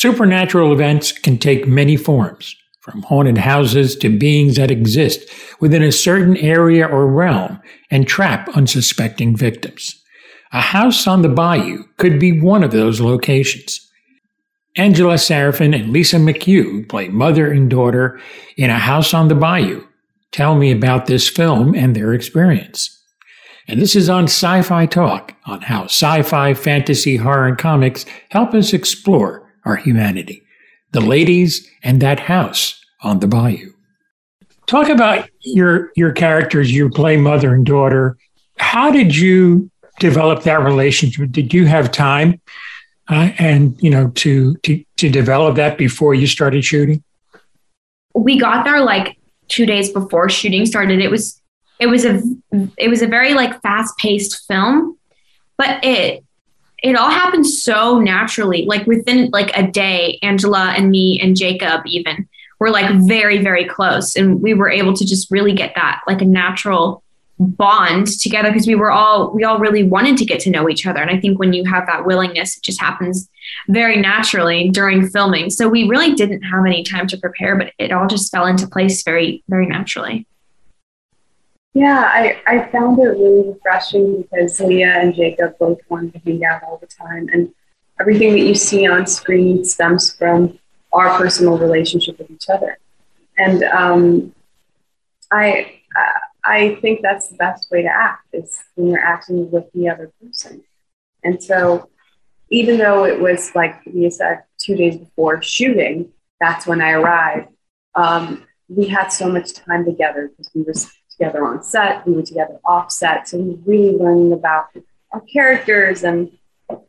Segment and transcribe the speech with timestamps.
[0.00, 5.28] Supernatural events can take many forms, from haunted houses to beings that exist
[5.60, 10.02] within a certain area or realm and trap unsuspecting victims.
[10.54, 13.86] A house on the bayou could be one of those locations.
[14.74, 18.18] Angela Sarafyan and Lia McHugh play mother and daughter
[18.56, 19.86] in A House on the Bayou.
[20.32, 22.88] Tell me about this film and their experience.
[23.68, 28.06] And this is on Sci Fi Talk on how sci fi, fantasy, horror, and comics
[28.30, 30.42] help us explore our humanity.
[30.92, 33.72] The ladies and that house on the bayou.
[34.66, 36.72] Talk about your your characters.
[36.72, 38.16] You play mother and daughter.
[38.58, 41.30] How did you develop that relationship?
[41.32, 42.40] Did you have time
[43.08, 47.02] uh, and you know to to to develop that before you started shooting?
[48.14, 49.16] We got there like
[49.48, 51.00] two days before shooting started.
[51.00, 51.40] It was
[51.80, 52.22] it was a
[52.76, 54.98] it was a very like fast paced film,
[55.56, 56.24] but it
[56.82, 58.64] it all happened so naturally.
[58.66, 63.64] Like within like a day, Angela and me and Jacob even were like very very
[63.64, 67.02] close, and we were able to just really get that like a natural
[67.40, 70.86] bond together because we were all we all really wanted to get to know each
[70.86, 73.30] other and i think when you have that willingness it just happens
[73.68, 77.92] very naturally during filming so we really didn't have any time to prepare but it
[77.92, 80.26] all just fell into place very very naturally
[81.74, 86.44] yeah i i found it really refreshing because lia and jacob both wanted to hang
[86.44, 87.52] out all the time and
[88.00, 90.58] everything that you see on screen stems from
[90.92, 92.78] our personal relationship with each other
[93.38, 94.34] and um,
[95.30, 95.80] i
[96.44, 100.12] I think that's the best way to act is when you're acting with the other
[100.20, 100.62] person.
[101.22, 101.88] And so,
[102.50, 107.48] even though it was like we said two days before shooting, that's when I arrived.
[107.94, 110.74] Um, we had so much time together because we were
[111.20, 113.28] together on set, we were together off set.
[113.28, 114.66] So we were really learning about
[115.12, 116.30] our characters and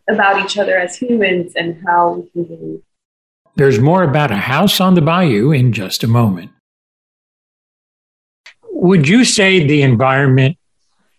[0.10, 2.84] about each other as humans and how we can be.
[3.56, 6.52] There's more about a house on the bayou in just a moment
[8.82, 10.58] would you say the environment,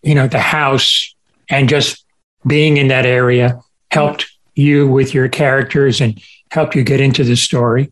[0.02, 1.14] you know, the house
[1.48, 2.04] and just
[2.44, 3.60] being in that area
[3.92, 4.26] helped
[4.56, 6.20] you with your characters and
[6.50, 7.88] helped you get into the story?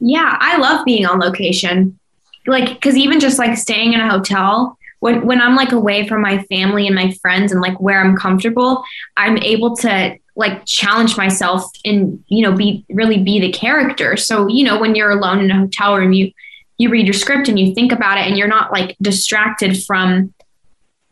[0.00, 1.98] Yeah, I love being on location.
[2.46, 6.22] Like, because even just like staying in a hotel, when, when I'm like away from
[6.22, 8.84] my family and my friends and like where I'm comfortable,
[9.16, 14.16] I'm able to like challenge myself and, you know, be really be the character.
[14.16, 16.32] So, you know, when you're alone in a hotel room, you,
[16.78, 20.34] you read your script and you think about it and you're not like distracted from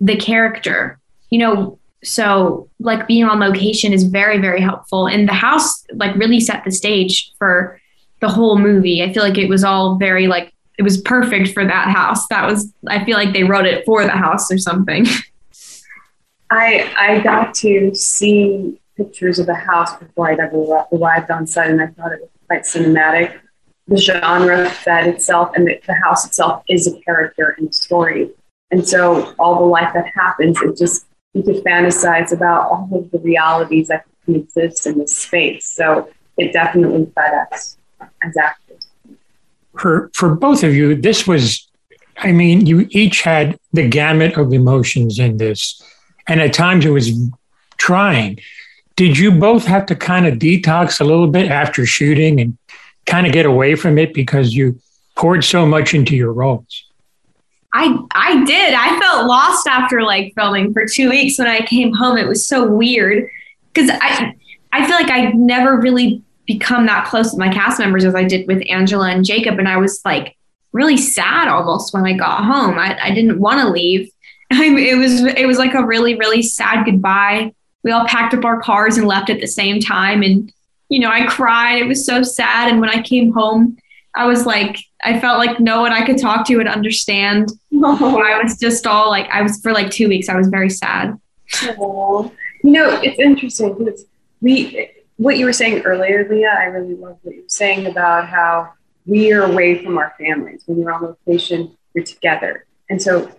[0.00, 0.98] the character
[1.32, 1.78] you know?
[2.04, 5.06] So like being on location is very very helpful.
[5.06, 7.80] And the house like really set the stage for
[8.20, 9.02] the whole movie.
[9.02, 12.46] I feel like it was all very like it was perfect for that house that
[12.46, 15.06] was i feel like they wrote it for the house or something
[16.50, 21.70] i i got to see pictures of the house before i'd ever arrived on set
[21.70, 23.38] and i thought it was quite cinematic
[23.88, 28.30] the genre fed itself and the, the house itself is a character in the story.
[28.70, 33.10] And so all the life that happens, it just, you could fantasize about all of
[33.10, 35.66] the realities that can exist in this space.
[35.66, 38.61] So it definitely fed us actors.
[39.78, 41.68] For, for both of you, this was,
[42.18, 45.82] I mean, you each had the gamut of emotions in this.
[46.28, 47.12] And at times it was
[47.78, 48.38] trying.
[48.96, 52.56] Did you both have to kind of detox a little bit after shooting and
[53.06, 54.78] kind of get away from it because you
[55.16, 56.84] poured so much into your roles?
[57.74, 58.74] I I did.
[58.74, 62.18] I felt lost after like filming for two weeks when I came home.
[62.18, 63.30] It was so weird
[63.72, 64.34] because I
[64.72, 68.24] I feel like I never really become that close with my cast members as I
[68.24, 70.36] did with Angela and Jacob, and I was like
[70.72, 72.78] really sad almost when I got home.
[72.78, 74.10] I, I didn't want to leave.
[74.52, 77.54] I it was it was like a really really sad goodbye.
[77.84, 80.52] We all packed up our cars and left at the same time, and
[80.88, 81.80] you know, I cried.
[81.80, 82.70] It was so sad.
[82.70, 83.78] And when I came home,
[84.14, 87.50] I was like, I felt like no one I could talk to would understand.
[87.74, 88.22] Oh.
[88.22, 91.18] I was just all like, I was for like two weeks, I was very sad.
[91.78, 92.30] Oh.
[92.62, 94.04] You know, it's interesting because
[94.40, 98.28] we, what you were saying earlier, Lia, I really love what you were saying about
[98.28, 98.72] how
[99.06, 100.62] we are away from our families.
[100.66, 102.66] When you're on location, you're together.
[102.88, 103.30] And so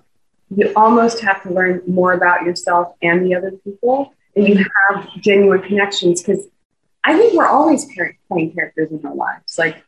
[0.56, 4.14] you almost have to learn more about yourself and the other people.
[4.36, 6.48] And you have genuine connections because
[7.04, 7.86] I think we're always
[8.28, 9.58] playing characters in our lives.
[9.58, 9.84] Like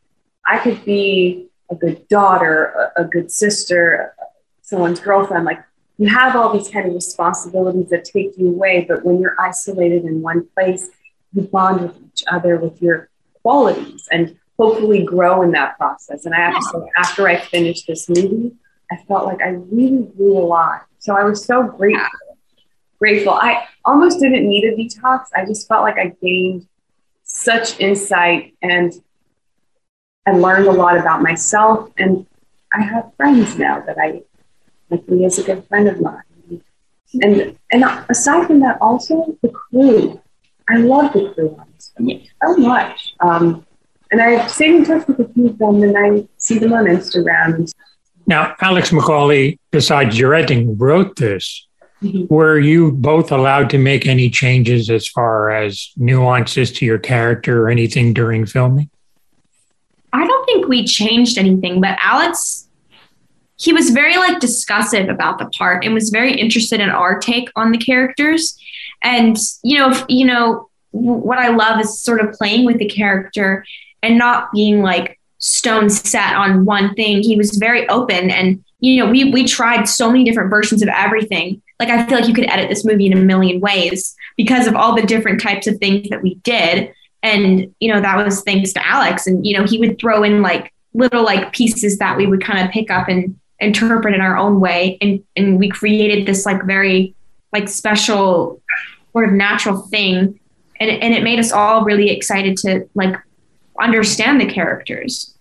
[0.46, 4.14] I could be a good daughter, a, a good sister,
[4.62, 5.44] someone's girlfriend.
[5.44, 5.62] Like
[5.98, 10.04] you have all these kind of responsibilities that take you away, but when you're isolated
[10.04, 10.90] in one place,
[11.32, 13.08] you bond with each other with your
[13.42, 16.24] qualities and hopefully grow in that process.
[16.26, 18.52] And I have to say, after I finished this movie,
[18.90, 20.86] I felt like I really grew a lot.
[20.98, 22.08] So I was so grateful.
[22.98, 23.34] Grateful.
[23.34, 25.26] I almost didn't need a detox.
[25.34, 26.66] I just felt like I gained
[27.24, 28.92] such insight and
[30.26, 32.26] I learned a lot about myself and
[32.72, 34.22] I have friends now that I
[34.90, 36.22] like is a good friend of mine.
[37.22, 40.20] And and aside from that also the crew.
[40.68, 43.14] I love the crew on this so much.
[43.20, 43.64] Um,
[44.10, 46.84] and I've stayed in touch with a few of them and I see them on
[46.84, 47.70] Instagram.
[48.26, 51.66] Now, Alex McAulay, besides directing, wrote this.
[52.02, 52.32] Mm-hmm.
[52.32, 57.62] Were you both allowed to make any changes as far as nuances to your character
[57.62, 58.90] or anything during filming?
[60.12, 62.65] I don't think we changed anything, but Alex,
[63.58, 67.48] he was very like discussive about the part and was very interested in our take
[67.56, 68.58] on the characters.
[69.02, 73.64] And you know, you know, what I love is sort of playing with the character
[74.02, 77.22] and not being like stone set on one thing.
[77.22, 80.88] He was very open and you know, we we tried so many different versions of
[80.88, 84.66] everything like I feel like you could edit this movie in a million ways because
[84.66, 86.92] of all the different types of things that we did.
[87.22, 89.26] And, you know, that was thanks to Alex.
[89.26, 92.64] And, you know, he would throw in like little like pieces that we would kind
[92.64, 94.98] of pick up and interpret in our own way.
[95.00, 97.14] And and we created this like very
[97.52, 98.60] like special
[99.12, 100.38] sort of natural thing.
[100.78, 103.16] And, and it made us all really excited to like
[103.80, 105.34] understand the characters.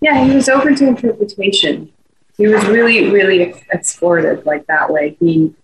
[0.00, 1.92] Yeah, he was open to interpretation
[2.36, 5.16] he was really, really explorative like that way.
[5.20, 5.54] He,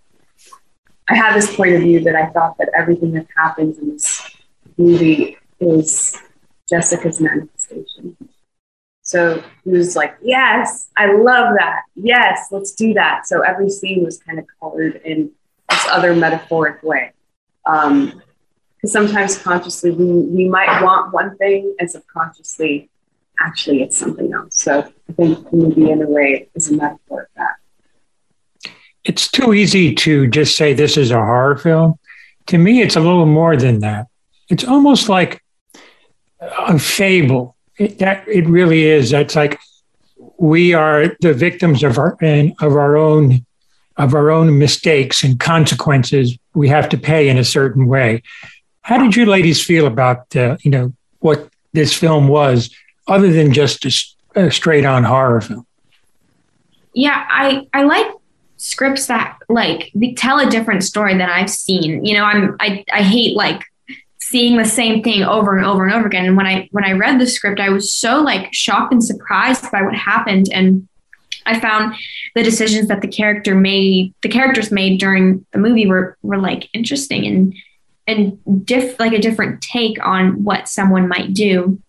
[1.08, 4.30] I had this point of view that I thought that everything that happens in this
[4.76, 6.16] movie is
[6.68, 8.16] Jessica's manifestation.
[9.08, 11.80] So he was like, Yes, I love that.
[11.94, 13.26] Yes, let's do that.
[13.26, 15.30] So every scene was kind of colored in
[15.70, 17.12] this other metaphoric way.
[17.64, 18.22] Um,
[18.76, 22.90] because sometimes consciously we, we might want one thing and subconsciously
[23.40, 24.58] actually it's something else.
[24.58, 28.70] So I think the movie, in a way, is a metaphor of that.
[29.04, 31.98] It's too easy to just say this is a horror film.
[32.48, 34.06] To me, it's a little more than that.
[34.50, 35.42] It's almost like
[36.40, 37.56] a fable.
[37.78, 39.10] It, that it really is.
[39.10, 39.58] That's like
[40.38, 43.44] we are the victims of our and of our own
[43.96, 46.38] of our own mistakes and consequences.
[46.54, 48.22] We have to pay in a certain way.
[48.82, 52.74] How did you ladies feel about uh, you know what this film was
[53.06, 55.66] other than just a, a straight on horror film?
[56.94, 58.06] Yeah, I I like
[58.56, 62.04] scripts that like tell a different story than I've seen.
[62.04, 63.62] You know, I'm I I hate like
[64.30, 66.26] seeing the same thing over and over and over again.
[66.26, 69.70] And when I when I read the script, I was so like shocked and surprised
[69.70, 70.88] by what happened and
[71.46, 71.94] I found
[72.34, 76.68] the decisions that the character made, the characters made during the movie were were like
[76.72, 77.54] interesting and
[78.06, 81.80] and diff like a different take on what someone might do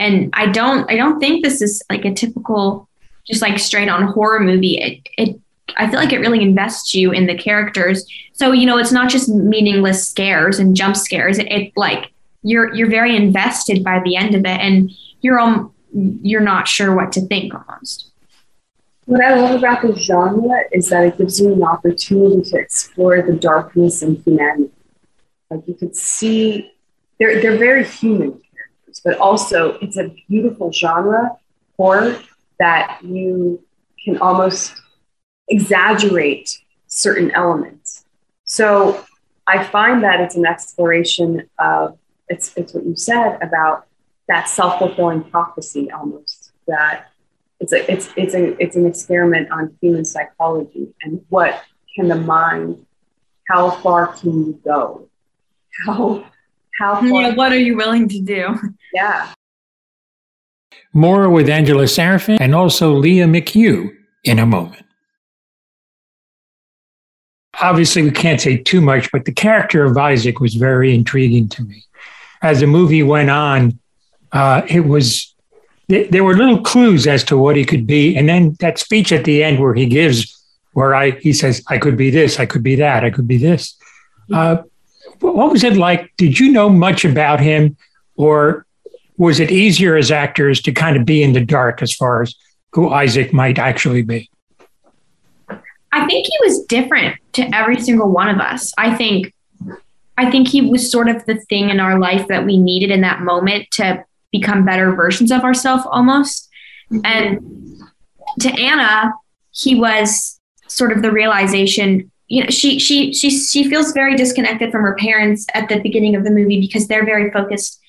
[0.00, 2.88] and I don't I don't think this is like a typical
[3.26, 4.78] just like straight on horror movie.
[4.78, 5.40] It it
[5.76, 8.06] I feel like it really invests you in the characters.
[8.32, 11.38] So you know, it's not just meaningless scares and jump scares.
[11.38, 12.12] It, it like
[12.42, 14.90] you're you're very invested by the end of it, and
[15.20, 18.10] you're um you're not sure what to think almost.
[19.06, 23.20] What I love about the genre is that it gives you an opportunity to explore
[23.22, 24.70] the darkness and humanity.
[25.50, 26.70] Like you could see,
[27.18, 31.36] they're they're very human characters, but also it's a beautiful genre
[31.76, 32.20] horror
[32.60, 33.60] that you
[34.04, 34.79] can almost
[35.50, 38.04] exaggerate certain elements.
[38.44, 39.04] So
[39.46, 41.98] I find that it's an exploration of
[42.28, 43.86] it's it's what you said about
[44.28, 47.10] that self-fulfilling prophecy almost that
[47.58, 51.64] it's a it's it's a it's an experiment on human psychology and what
[51.96, 52.86] can the mind
[53.48, 55.08] how far can you go
[55.84, 56.24] how
[56.80, 58.58] how far, yeah, what are you willing to do?
[58.92, 59.32] Yeah.
[60.92, 63.88] More with Angela Sarafyan and also Lia McHugh
[64.24, 64.84] in a moment.
[67.60, 71.62] Obviously, we can't say too much, but the character of Isaac was very intriguing to
[71.62, 71.84] me.
[72.42, 73.78] As the movie went on,
[74.32, 75.34] uh, it was
[75.88, 79.24] there were little clues as to what he could be, and then that speech at
[79.24, 80.40] the end where he gives,
[80.72, 83.36] where I he says, "I could be this, I could be that, I could be
[83.38, 83.76] this."
[84.32, 84.58] Uh,
[85.18, 86.12] what was it like?
[86.16, 87.76] Did you know much about him,
[88.16, 88.64] or
[89.18, 92.34] was it easier as actors to kind of be in the dark as far as
[92.72, 94.30] who Isaac might actually be?
[95.92, 98.72] I think he was different to every single one of us.
[98.78, 99.34] I think
[100.16, 103.00] I think he was sort of the thing in our life that we needed in
[103.00, 106.48] that moment to become better versions of ourselves almost.
[106.92, 107.00] Mm-hmm.
[107.04, 107.82] And
[108.40, 109.12] to Anna,
[109.50, 114.70] he was sort of the realization you know she she she she feels very disconnected
[114.70, 117.80] from her parents at the beginning of the movie because they're very focused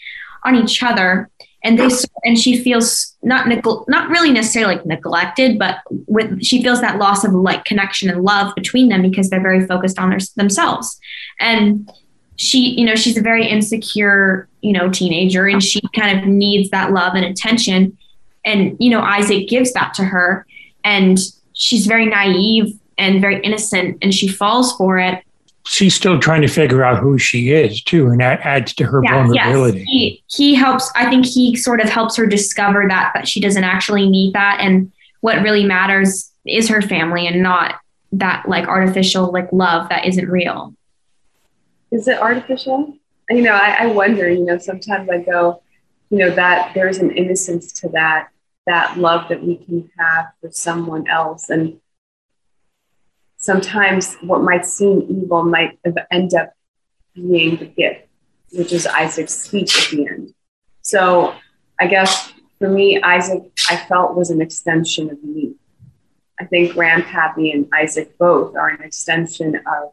[0.44, 1.30] on each other
[1.64, 1.90] and they
[2.24, 3.48] and she feels not
[3.88, 8.24] not really necessarily like neglected but with she feels that loss of like connection and
[8.24, 11.00] love between them because they're very focused on their, themselves
[11.40, 11.92] and
[12.36, 16.70] she you know she's a very insecure you know, teenager and she kind of needs
[16.70, 17.98] that love and attention.
[18.46, 20.46] And, you know, Isaac gives that to her.
[20.84, 21.20] And
[21.54, 25.24] she's very naive and very innocent and she falls for it.
[25.66, 29.02] She's still trying to figure out who she is too, and that adds to her
[29.04, 29.80] yeah, vulnerability.
[29.80, 29.88] Yes.
[29.88, 33.64] He he helps I think he sort of helps her discover that that she doesn't
[33.64, 34.92] actually need that and
[35.22, 37.76] what really matters is her family and not
[38.12, 40.76] that like artificial like love that isn't real.
[41.92, 42.96] Is it artificial?
[43.30, 45.62] You know, I, I wonder, you know, sometimes I go,
[46.10, 48.30] you know, that there's an innocence to that,
[48.66, 51.50] that love that we can have for someone else.
[51.50, 51.80] And
[53.42, 55.78] sometimes what might seem evil might
[56.12, 56.54] end up
[57.14, 58.08] being the gift,
[58.54, 60.34] which is Isaac's speech at the end.
[60.82, 61.36] So
[61.80, 65.56] I guess for me, Isaac, I felt was an extension of me.
[66.40, 69.92] I think Grandpappy and Isaac both are an extension of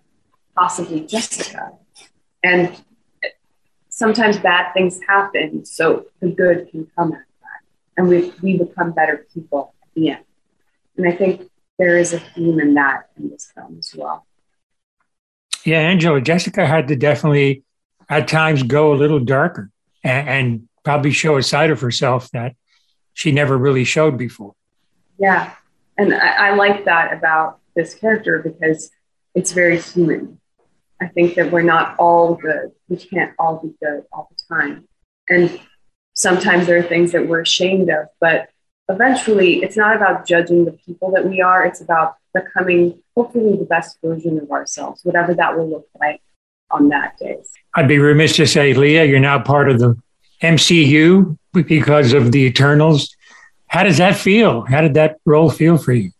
[0.54, 1.72] possibly Jessica.
[2.42, 2.76] And
[3.88, 7.60] sometimes bad things happen, so the good can come out of that.
[7.96, 10.24] And we, we become better people at the end.
[10.96, 14.26] And I think there is a theme in that in this film as well.
[15.64, 17.62] Yeah, Angela, Jessica had to definitely
[18.08, 19.70] at times go a little darker
[20.02, 22.54] and, and probably show a side of herself that
[23.12, 24.54] she never really showed before.
[25.18, 25.52] Yeah,
[25.96, 28.90] and I, I like that about this character because
[29.34, 30.40] it's very human.
[31.00, 32.72] I think that we're not all good.
[32.88, 34.88] We can't all be good all the time.
[35.28, 35.60] And
[36.14, 38.48] sometimes there are things that we're ashamed of, but
[38.88, 41.64] eventually it's not about judging the people that we are.
[41.64, 46.20] It's about becoming hopefully the best version of ourselves, whatever that will look like
[46.70, 47.38] on that day.
[47.74, 49.96] I'd be remiss to say, Lia, you're now part of the
[50.42, 53.14] MCU because of the Eternals.
[53.66, 54.62] How does that feel?
[54.62, 56.10] How did that role feel for you?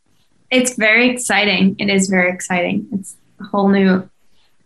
[0.51, 1.77] It's very exciting.
[1.79, 2.89] It is very exciting.
[2.93, 4.09] It's a whole new,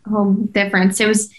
[0.09, 1.00] whole difference.
[1.00, 1.32] It was,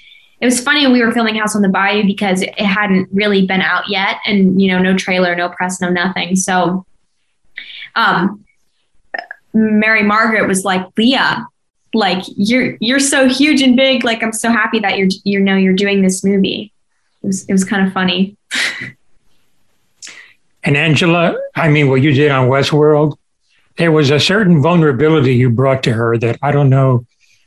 [0.44, 0.86] it was funny.
[0.88, 4.62] We were filming House on the Bayou because it hadn't really been out yet, and
[4.62, 6.36] you know, no trailer, no press, no nothing.
[6.36, 6.86] So,
[7.96, 8.44] um,
[9.54, 11.48] Mary Margaret was like, Lia,
[11.94, 14.04] like you're you're so huge and big.
[14.04, 16.74] Like I'm so happy that you're you know you're doing this movie.
[17.22, 18.36] It was it was kind of funny.
[20.66, 23.18] And Angela, I mean, what you did on Westworld,
[23.76, 27.06] there was a certain vulnerability you brought to her that I don't know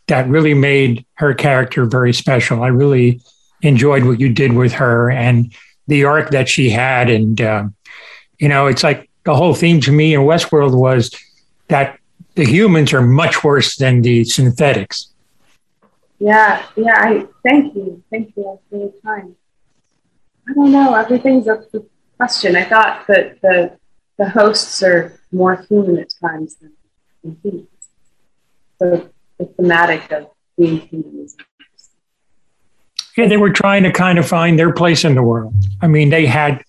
[0.09, 2.63] that really made her character very special.
[2.63, 3.21] I really
[3.63, 5.53] enjoyed what you did with her and
[5.89, 7.11] the arc that she had.
[7.11, 7.65] And, uh,
[8.39, 11.11] you know, it's like the whole theme to me in Westworld was
[11.69, 11.99] that
[12.35, 15.13] the humans are much worse than the synthetics.
[16.19, 16.95] Yeah, yeah.
[16.97, 19.37] I thank you, thank you for your time.
[20.49, 20.95] I don't know.
[20.95, 22.57] Everything's up to question.
[22.57, 23.79] I thought that the
[24.17, 26.73] the hosts are more human at times than,
[27.23, 27.69] than humans.
[28.79, 31.29] So the thematic of being human
[33.17, 35.55] yeah, they were trying to kind of find their place in the world.
[35.81, 36.63] I mean, they had,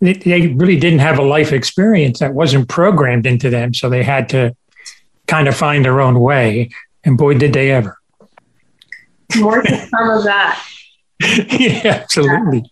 [0.00, 3.74] they, really didn't have a life experience that wasn't programmed into them.
[3.74, 4.54] So they had to
[5.26, 6.70] kind of find their own way.
[7.02, 7.98] And boy, did they ever.
[9.38, 10.64] More to come of that.
[11.20, 12.70] yeah, absolutely.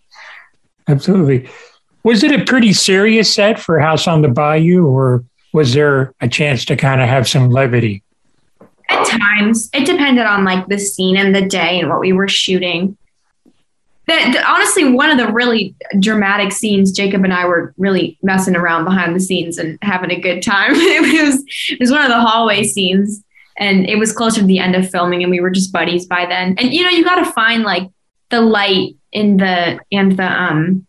[0.87, 1.50] Absolutely.
[2.04, 6.28] Was it a pretty serious set for House on the Bayou, or was there a
[6.28, 8.02] chance to kind of have some levity?
[8.88, 12.28] At times, it depended on like the scene and the day and what we were
[12.28, 12.97] shooting.
[14.07, 18.85] That honestly, one of the really dramatic scenes, Jacob and I were really messing around
[18.85, 20.71] behind the scenes and having a good time.
[20.75, 23.23] it was it was one of the hallway scenes,
[23.59, 26.25] and it was closer to the end of filming, and we were just buddies by
[26.25, 26.54] then.
[26.57, 27.90] And you know, you got to find like
[28.30, 30.87] the light in the and the um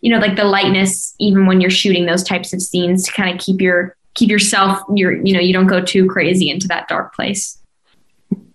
[0.00, 3.34] you know like the lightness even when you're shooting those types of scenes to kind
[3.34, 6.88] of keep your keep yourself your you know you don't go too crazy into that
[6.88, 7.58] dark place.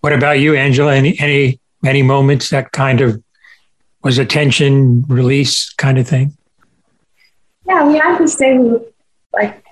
[0.02, 0.96] What about you angela?
[0.96, 3.22] Any any any moments that kind of
[4.04, 6.38] was a tension release kind of thing?
[7.68, 8.60] Yeah we had to stay
[9.34, 9.64] like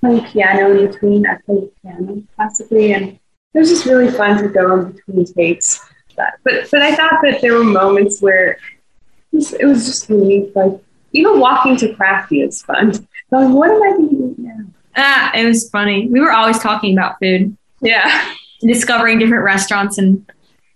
[0.00, 1.26] playing piano in between.
[1.26, 3.18] I played piano classically and
[3.54, 5.80] it was just really fun to go in between takes.
[6.16, 8.58] But but i thought that there were moments where it
[9.32, 10.80] was, it was just really like
[11.12, 12.92] even walking to Crafty is fun.
[13.30, 14.64] Going, what am I going to eat now?
[14.96, 16.08] Ah, it was funny.
[16.08, 17.56] We were always talking about food.
[17.80, 18.32] Yeah.
[18.60, 20.30] Discovering different restaurants and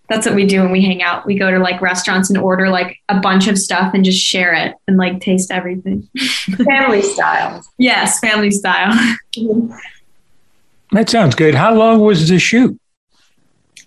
[0.08, 1.24] that's what we do when we hang out.
[1.24, 4.52] We go to like restaurants and order like a bunch of stuff and just share
[4.52, 6.08] it and like taste everything.
[6.64, 7.64] family style.
[7.78, 8.92] Yes, family style.
[10.90, 11.54] That sounds good.
[11.54, 12.78] How long was the shoot?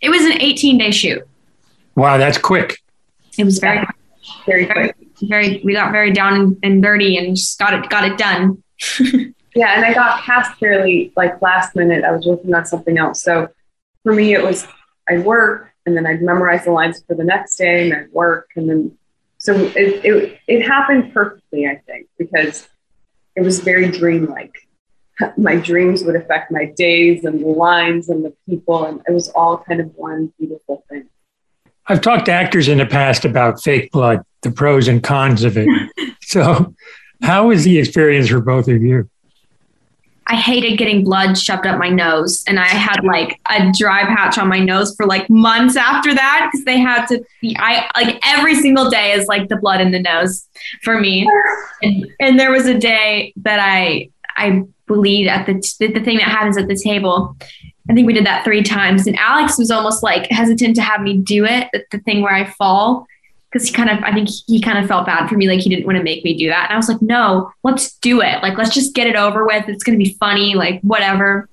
[0.01, 1.27] It was an 18 day shoot.
[1.95, 2.77] Wow, that's quick.
[3.37, 3.85] It was very,
[4.45, 4.95] very quick
[5.27, 8.63] very we got very down and dirty and just got it got it done.
[9.55, 12.03] yeah, and I got cast fairly like last minute.
[12.03, 13.21] I was working on something else.
[13.23, 13.49] So
[14.03, 14.67] for me it was
[15.07, 18.49] I'd work and then I'd memorize the lines for the next day and I'd work
[18.55, 18.97] and then
[19.37, 22.69] So it, it, it happened perfectly, I think, because
[23.35, 24.55] it was very dreamlike.
[25.37, 29.29] My dreams would affect my days and the lines and the people, and it was
[29.29, 31.07] all kind of one beautiful thing.
[31.87, 35.57] I've talked to actors in the past about fake blood, the pros and cons of
[35.57, 35.67] it.
[36.21, 36.73] so,
[37.21, 39.09] how was the experience for both of you?
[40.33, 42.43] I hated getting blood shoved up my nose.
[42.47, 46.49] And I had like a dry patch on my nose for like months after that
[46.51, 47.23] because they had to
[47.57, 50.47] I like every single day is like the blood in the nose
[50.81, 51.29] for me.
[51.83, 56.29] And, and there was a day that I, I bleed at the, the thing that
[56.29, 57.37] happens at the table.
[57.87, 59.05] I think we did that three times.
[59.05, 62.45] And Alex was almost like hesitant to have me do it, the thing where I
[62.45, 63.05] fall
[63.53, 65.47] because he kind of, I think he kind of felt bad for me.
[65.47, 66.65] Like he didn't want to make me do that.
[66.69, 68.41] And I was like, no, let's do it.
[68.41, 69.69] Like, let's just get it over with.
[69.69, 71.47] It's going to be funny, like whatever.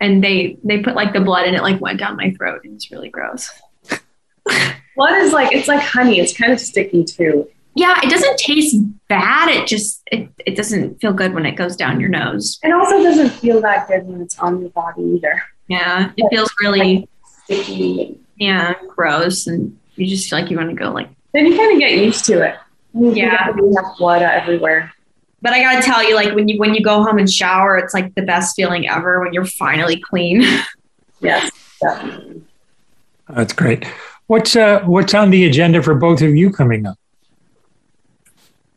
[0.00, 2.60] And they, they put like the blood and it like went down my throat.
[2.64, 3.50] It was really gross.
[4.96, 6.20] blood is like, it's like honey.
[6.20, 7.48] It's kind of sticky too.
[7.74, 7.98] Yeah.
[8.02, 8.76] It doesn't taste
[9.08, 9.48] bad.
[9.48, 12.58] It just, it, it doesn't feel good when it goes down your nose.
[12.62, 15.42] It also doesn't feel that good when it's on your body either.
[15.68, 16.12] Yeah.
[16.18, 17.08] It feels really like
[17.44, 18.18] sticky.
[18.36, 18.74] Yeah.
[18.88, 19.46] Gross.
[19.46, 21.92] And you just feel like you want to go like then you kind of get
[21.92, 22.56] used to it.
[22.94, 24.92] You yeah, you have blood everywhere.
[25.42, 27.94] But I gotta tell you, like when you when you go home and shower, it's
[27.94, 30.42] like the best feeling ever when you're finally clean.
[31.20, 32.42] yes, definitely.
[33.28, 33.84] That's great.
[34.26, 36.98] What's uh what's on the agenda for both of you coming up?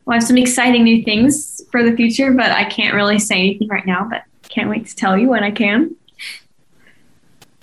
[0.04, 3.36] Well, I have some exciting new things for the future, but I can't really say
[3.36, 4.06] anything right now.
[4.08, 5.96] But can't wait to tell you when I can.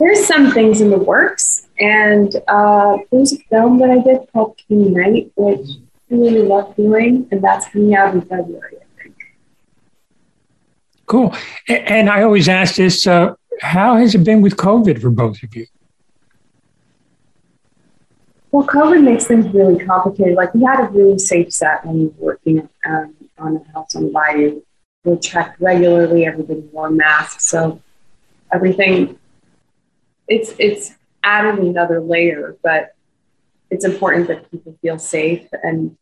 [0.02, 1.68] There's some things in the works.
[1.80, 5.68] And uh, there's a film that I did called King Knight, which
[6.12, 9.16] I really love doing, and that's coming out in February, I think.
[11.06, 11.36] Cool.
[11.68, 15.56] And I always ask this uh, how has it been with COVID for both of
[15.56, 15.68] you?
[18.52, 20.34] Well, COVID makes things really complicated.
[20.36, 23.96] Like, we had a really safe set when we were working um, on a house
[23.96, 24.64] on the bayou.
[25.04, 27.46] We checked regularly, everybody wore masks.
[27.46, 27.82] So,
[28.52, 29.18] everything,
[30.32, 32.96] it's, it's, added another layer, but
[33.70, 35.96] it's important that people feel safe and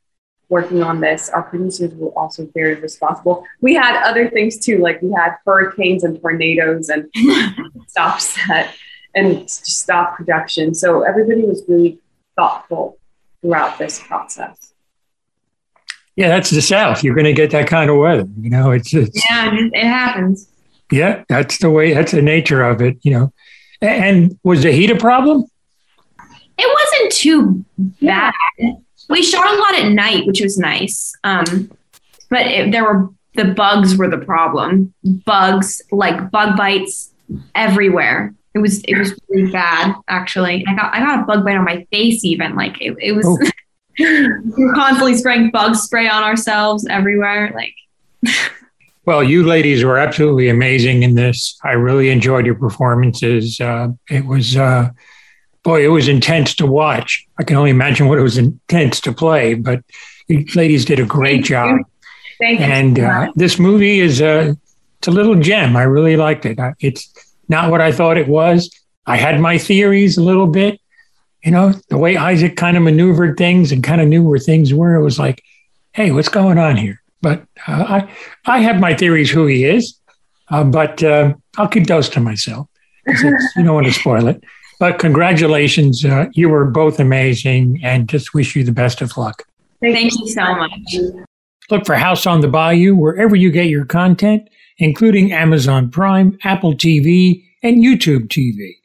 [0.47, 1.29] working on this.
[1.29, 3.45] Our producers were also very responsible.
[3.61, 7.09] We had other things too, like we had hurricanes and tornadoes and
[7.87, 8.73] stop set
[9.15, 10.73] and stop production.
[10.73, 11.99] So everybody was really
[12.35, 12.97] thoughtful
[13.41, 14.73] throughout this process.
[16.15, 17.03] Yeah, that's the South.
[17.03, 18.27] You're going to get that kind of weather.
[18.39, 20.49] You know, it's, it's yeah, it happens.
[20.91, 21.93] Yeah, that's the way.
[21.93, 22.97] That's the nature of it.
[23.03, 23.33] You know,
[23.81, 25.45] and was the heat a problem?
[26.57, 27.65] It wasn't too
[28.01, 28.33] bad.
[29.09, 31.13] We shot a lot at night, which was nice.
[31.23, 31.71] Um,
[32.29, 34.93] but it, there were the bugs were the problem.
[35.03, 37.11] Bugs, like bug bites
[37.55, 38.33] everywhere.
[38.53, 40.65] It was it was really bad actually.
[40.67, 42.55] I got I got a bug bite on my face even.
[42.55, 43.37] Like it, it was oh.
[43.99, 47.51] we were constantly spraying bug spray on ourselves everywhere.
[47.53, 47.75] Like
[49.05, 51.57] Well, you ladies were absolutely amazing in this.
[51.63, 53.59] I really enjoyed your performances.
[53.59, 54.91] Uh, it was, uh,
[55.63, 57.25] boy, it was intense to watch.
[57.39, 59.83] I can only imagine what it was intense to play, but
[60.27, 61.77] you ladies did a great Thank job.
[61.77, 61.85] You.
[62.39, 63.05] Thank and you.
[63.05, 64.55] Uh, this movie is a,
[64.99, 65.75] it's a little gem.
[65.75, 66.59] I really liked it.
[66.79, 67.11] It's
[67.47, 68.69] not what I thought it was.
[69.05, 70.79] I had my theories a little bit.
[71.43, 74.73] You know, the way Isaac kind of maneuvered things and kind of knew where things
[74.73, 75.41] were, it was like,
[75.93, 76.98] hey, what's going on here?
[77.21, 79.99] But uh, I, I have my theories who he is,
[80.49, 82.67] uh, but uh, I'll keep those to myself.
[83.07, 84.43] you don't want to spoil it.
[84.79, 86.05] But congratulations.
[86.05, 89.43] Uh, you were both amazing and just wish you the best of luck.
[89.81, 91.25] Thank, Thank you so much.
[91.69, 96.73] Look for House on the Bayou wherever you get your content, including Amazon Prime, Apple
[96.73, 98.75] TV, and YouTube TV.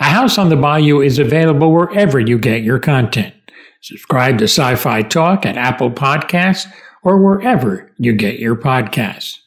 [0.00, 3.34] A House on the Bayou is available wherever you get your content.
[3.82, 6.66] Subscribe to Sci Fi Talk at Apple Podcasts
[7.06, 9.38] or wherever you get your podcasts.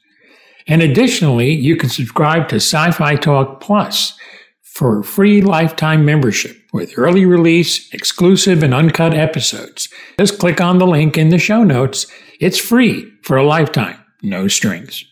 [0.65, 4.17] And additionally, you can subscribe to Sci Fi Talk Plus
[4.62, 9.89] for free lifetime membership with early release, exclusive, and uncut episodes.
[10.17, 12.08] Just click on the link in the show notes.
[12.39, 15.04] It's free for a lifetime, no strings.